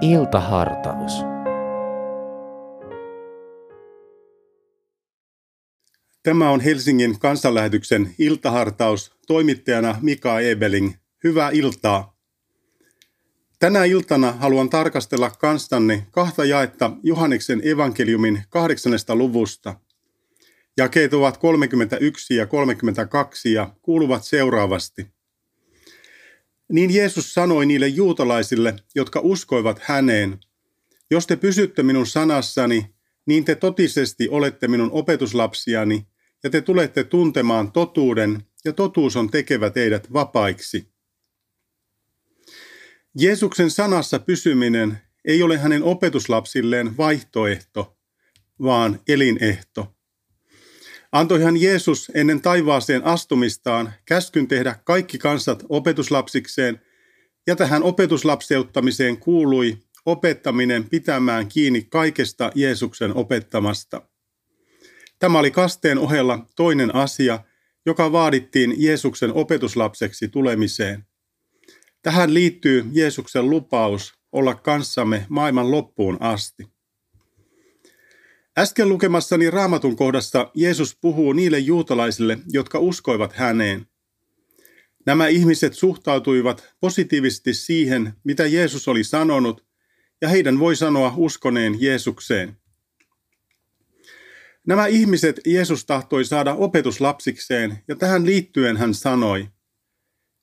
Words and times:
Iltahartaus. 0.00 1.12
Tämä 6.22 6.50
on 6.50 6.60
Helsingin 6.60 7.18
kansanlähetyksen 7.18 8.14
iltahartaus 8.18 9.12
toimittajana 9.26 9.98
Mika 10.02 10.40
Ebeling. 10.40 10.92
Hyvää 11.24 11.50
iltaa. 11.50 12.16
Tänä 13.58 13.84
iltana 13.84 14.32
haluan 14.32 14.70
tarkastella 14.70 15.30
kanssanne 15.30 16.06
kahta 16.10 16.44
jaetta 16.44 16.90
Johanneksen 17.02 17.60
evankeliumin 17.64 18.42
kahdeksannesta 18.50 19.16
luvusta. 19.16 19.74
Jakeet 20.76 21.14
ovat 21.14 21.36
31 21.36 22.36
ja 22.36 22.46
32 22.46 23.52
ja 23.52 23.70
kuuluvat 23.82 24.24
seuraavasti. 24.24 25.17
Niin 26.68 26.94
Jeesus 26.94 27.34
sanoi 27.34 27.66
niille 27.66 27.88
juutalaisille, 27.88 28.76
jotka 28.94 29.20
uskoivat 29.20 29.80
häneen, 29.82 30.40
jos 31.10 31.26
te 31.26 31.36
pysytte 31.36 31.82
minun 31.82 32.06
sanassani, 32.06 32.94
niin 33.26 33.44
te 33.44 33.54
totisesti 33.54 34.28
olette 34.28 34.68
minun 34.68 34.90
opetuslapsiani, 34.92 36.06
ja 36.44 36.50
te 36.50 36.60
tulette 36.60 37.04
tuntemaan 37.04 37.72
totuuden, 37.72 38.42
ja 38.64 38.72
totuus 38.72 39.16
on 39.16 39.30
tekevä 39.30 39.70
teidät 39.70 40.12
vapaiksi. 40.12 40.88
Jeesuksen 43.14 43.70
sanassa 43.70 44.18
pysyminen 44.18 44.98
ei 45.24 45.42
ole 45.42 45.58
hänen 45.58 45.82
opetuslapsilleen 45.82 46.96
vaihtoehto, 46.96 47.96
vaan 48.62 49.00
elinehto. 49.08 49.97
Antoihan 51.12 51.56
Jeesus 51.56 52.10
ennen 52.14 52.40
taivaaseen 52.40 53.04
astumistaan 53.04 53.92
käskyn 54.04 54.48
tehdä 54.48 54.76
kaikki 54.84 55.18
kansat 55.18 55.64
opetuslapsikseen, 55.68 56.80
ja 57.46 57.56
tähän 57.56 57.82
opetuslapseuttamiseen 57.82 59.16
kuului 59.16 59.78
opettaminen 60.06 60.88
pitämään 60.88 61.48
kiinni 61.48 61.82
kaikesta 61.82 62.52
Jeesuksen 62.54 63.14
opettamasta. 63.14 64.02
Tämä 65.18 65.38
oli 65.38 65.50
kasteen 65.50 65.98
ohella 65.98 66.46
toinen 66.56 66.94
asia, 66.94 67.40
joka 67.86 68.12
vaadittiin 68.12 68.74
Jeesuksen 68.76 69.32
opetuslapseksi 69.32 70.28
tulemiseen. 70.28 71.06
Tähän 72.02 72.34
liittyy 72.34 72.84
Jeesuksen 72.92 73.50
lupaus 73.50 74.12
olla 74.32 74.54
kanssamme 74.54 75.26
maailman 75.28 75.70
loppuun 75.70 76.16
asti. 76.20 76.77
Äsken 78.58 78.88
lukemassani 78.88 79.50
raamatun 79.50 79.96
kohdassa 79.96 80.50
Jeesus 80.54 80.96
puhuu 81.00 81.32
niille 81.32 81.58
juutalaisille, 81.58 82.38
jotka 82.48 82.78
uskoivat 82.78 83.32
häneen. 83.32 83.86
Nämä 85.06 85.26
ihmiset 85.26 85.74
suhtautuivat 85.74 86.74
positiivisesti 86.80 87.54
siihen, 87.54 88.12
mitä 88.24 88.46
Jeesus 88.46 88.88
oli 88.88 89.04
sanonut, 89.04 89.66
ja 90.20 90.28
heidän 90.28 90.58
voi 90.58 90.76
sanoa 90.76 91.14
uskoneen 91.16 91.76
Jeesukseen. 91.80 92.56
Nämä 94.66 94.86
ihmiset 94.86 95.40
Jeesus 95.46 95.84
tahtoi 95.84 96.24
saada 96.24 96.54
opetuslapsikseen, 96.54 97.78
ja 97.88 97.96
tähän 97.96 98.26
liittyen 98.26 98.76
hän 98.76 98.94
sanoi, 98.94 99.48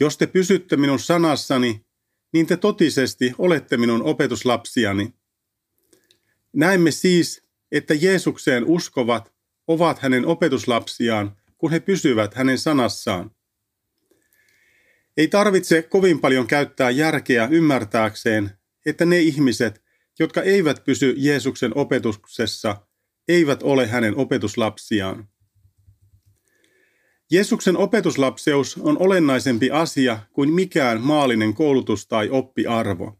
Jos 0.00 0.18
te 0.18 0.26
pysytte 0.26 0.76
minun 0.76 0.98
sanassani, 0.98 1.84
niin 2.32 2.46
te 2.46 2.56
totisesti 2.56 3.34
olette 3.38 3.76
minun 3.76 4.02
opetuslapsiani. 4.02 5.14
Näemme 6.52 6.90
siis, 6.90 7.41
että 7.72 7.94
Jeesukseen 7.94 8.64
uskovat 8.64 9.32
ovat 9.66 9.98
hänen 9.98 10.26
opetuslapsiaan, 10.26 11.36
kun 11.58 11.70
he 11.70 11.80
pysyvät 11.80 12.34
hänen 12.34 12.58
sanassaan. 12.58 13.30
Ei 15.16 15.28
tarvitse 15.28 15.82
kovin 15.82 16.20
paljon 16.20 16.46
käyttää 16.46 16.90
järkeä 16.90 17.48
ymmärtääkseen, 17.50 18.50
että 18.86 19.04
ne 19.04 19.20
ihmiset, 19.20 19.82
jotka 20.18 20.42
eivät 20.42 20.84
pysy 20.84 21.14
Jeesuksen 21.16 21.78
opetuksessa, 21.78 22.76
eivät 23.28 23.62
ole 23.62 23.86
hänen 23.86 24.16
opetuslapsiaan. 24.16 25.28
Jeesuksen 27.30 27.76
opetuslapseus 27.76 28.78
on 28.78 28.98
olennaisempi 28.98 29.70
asia 29.70 30.18
kuin 30.32 30.52
mikään 30.52 31.00
maallinen 31.00 31.54
koulutus 31.54 32.06
tai 32.06 32.28
oppiarvo. 32.30 33.18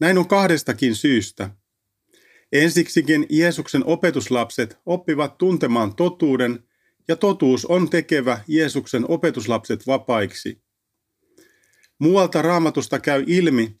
Näin 0.00 0.18
on 0.18 0.28
kahdestakin 0.28 0.94
syystä– 0.94 1.50
Ensiksikin 2.54 3.26
Jeesuksen 3.30 3.84
opetuslapset 3.86 4.78
oppivat 4.86 5.38
tuntemaan 5.38 5.94
totuuden, 5.96 6.64
ja 7.08 7.16
totuus 7.16 7.66
on 7.66 7.90
tekevä 7.90 8.40
Jeesuksen 8.48 9.10
opetuslapset 9.10 9.86
vapaiksi. 9.86 10.62
Muualta 11.98 12.42
raamatusta 12.42 12.98
käy 12.98 13.24
ilmi, 13.26 13.80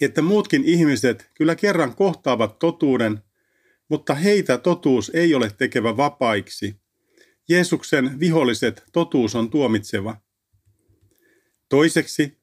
että 0.00 0.22
muutkin 0.22 0.64
ihmiset 0.64 1.30
kyllä 1.34 1.54
kerran 1.54 1.96
kohtaavat 1.96 2.58
totuuden, 2.58 3.22
mutta 3.88 4.14
heitä 4.14 4.58
totuus 4.58 5.10
ei 5.14 5.34
ole 5.34 5.52
tekevä 5.58 5.96
vapaiksi. 5.96 6.80
Jeesuksen 7.48 8.20
viholliset 8.20 8.84
totuus 8.92 9.34
on 9.34 9.50
tuomitseva. 9.50 10.16
Toiseksi 11.68 12.37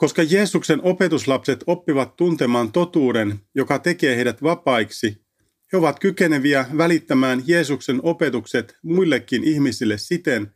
koska 0.00 0.22
Jeesuksen 0.22 0.80
opetuslapset 0.82 1.64
oppivat 1.66 2.16
tuntemaan 2.16 2.72
totuuden, 2.72 3.40
joka 3.54 3.78
tekee 3.78 4.16
heidät 4.16 4.42
vapaiksi, 4.42 5.22
he 5.72 5.78
ovat 5.78 5.98
kykeneviä 5.98 6.66
välittämään 6.76 7.42
Jeesuksen 7.46 8.00
opetukset 8.02 8.76
muillekin 8.82 9.44
ihmisille 9.44 9.98
siten, 9.98 10.54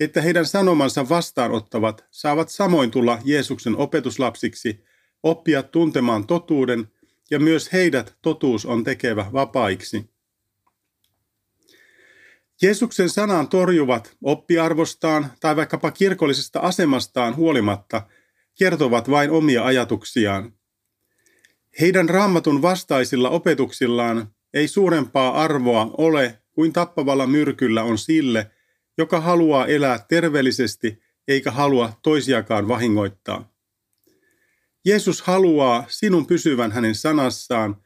että 0.00 0.22
heidän 0.22 0.46
sanomansa 0.46 1.08
vastaanottavat 1.08 2.04
saavat 2.10 2.48
samoin 2.48 2.90
tulla 2.90 3.18
Jeesuksen 3.24 3.76
opetuslapsiksi, 3.76 4.84
oppia 5.22 5.62
tuntemaan 5.62 6.26
totuuden, 6.26 6.88
ja 7.30 7.38
myös 7.38 7.72
heidät 7.72 8.16
totuus 8.22 8.66
on 8.66 8.84
tekevä 8.84 9.26
vapaiksi. 9.32 10.10
Jeesuksen 12.62 13.10
sanan 13.10 13.48
torjuvat 13.48 14.16
oppiarvostaan 14.22 15.32
tai 15.40 15.56
vaikkapa 15.56 15.90
kirkollisesta 15.90 16.60
asemastaan 16.60 17.36
huolimatta– 17.36 18.02
kertovat 18.60 19.10
vain 19.10 19.30
omia 19.30 19.64
ajatuksiaan. 19.64 20.52
Heidän 21.80 22.08
raamatun 22.08 22.62
vastaisilla 22.62 23.30
opetuksillaan 23.30 24.34
ei 24.54 24.68
suurempaa 24.68 25.42
arvoa 25.42 25.90
ole 25.98 26.42
kuin 26.52 26.72
tappavalla 26.72 27.26
myrkyllä 27.26 27.82
on 27.82 27.98
sille, 27.98 28.50
joka 28.98 29.20
haluaa 29.20 29.66
elää 29.66 29.98
terveellisesti 30.08 31.02
eikä 31.28 31.50
halua 31.50 31.92
toisiakaan 32.02 32.68
vahingoittaa. 32.68 33.52
Jeesus 34.84 35.22
haluaa 35.22 35.84
sinun 35.88 36.26
pysyvän 36.26 36.72
hänen 36.72 36.94
sanassaan, 36.94 37.76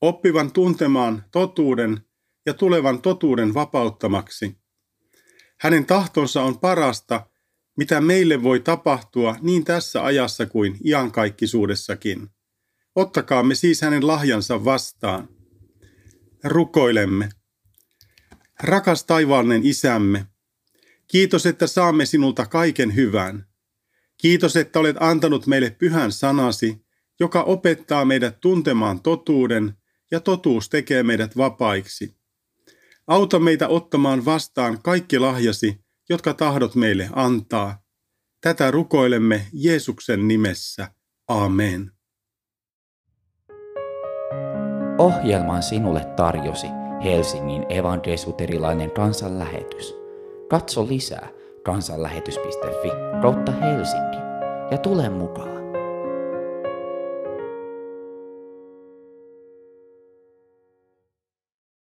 oppivan 0.00 0.52
tuntemaan 0.52 1.24
totuuden 1.30 2.00
ja 2.46 2.54
tulevan 2.54 3.02
totuuden 3.02 3.54
vapauttamaksi. 3.54 4.56
Hänen 5.60 5.86
tahtonsa 5.86 6.42
on 6.42 6.58
parasta 6.58 7.26
mitä 7.76 8.00
meille 8.00 8.42
voi 8.42 8.60
tapahtua 8.60 9.36
niin 9.40 9.64
tässä 9.64 10.04
ajassa 10.04 10.46
kuin 10.46 10.78
iankaikkisuudessakin. 10.84 12.28
Ottakaamme 12.94 13.54
siis 13.54 13.82
hänen 13.82 14.06
lahjansa 14.06 14.64
vastaan. 14.64 15.28
Rukoilemme. 16.44 17.28
Rakas 18.62 19.04
taivaallinen 19.04 19.66
isämme, 19.66 20.26
kiitos, 21.06 21.46
että 21.46 21.66
saamme 21.66 22.06
sinulta 22.06 22.46
kaiken 22.46 22.94
hyvän. 22.94 23.46
Kiitos, 24.16 24.56
että 24.56 24.78
olet 24.78 24.96
antanut 25.00 25.46
meille 25.46 25.70
pyhän 25.70 26.12
sanasi, 26.12 26.84
joka 27.20 27.42
opettaa 27.42 28.04
meidät 28.04 28.40
tuntemaan 28.40 29.00
totuuden 29.00 29.74
ja 30.10 30.20
totuus 30.20 30.68
tekee 30.68 31.02
meidät 31.02 31.36
vapaiksi. 31.36 32.16
Auta 33.06 33.38
meitä 33.38 33.68
ottamaan 33.68 34.24
vastaan 34.24 34.82
kaikki 34.82 35.18
lahjasi, 35.18 35.83
jotka 36.08 36.34
tahdot 36.34 36.74
meille 36.74 37.08
antaa. 37.12 37.78
Tätä 38.40 38.70
rukoilemme 38.70 39.46
Jeesuksen 39.52 40.28
nimessä. 40.28 40.88
Amen. 41.28 41.90
Ohjelman 44.98 45.62
sinulle 45.62 46.04
tarjosi 46.16 46.66
Helsingin 47.04 47.66
evankelisuterilainen 47.68 48.90
kansanlähetys. 48.90 49.94
Katso 50.48 50.88
lisää 50.88 51.28
kansanlähetys.fi 51.64 52.88
kautta 53.22 53.52
Helsinki 53.52 54.16
ja 54.70 54.78
tule 54.78 55.08
mukaan. 55.08 55.53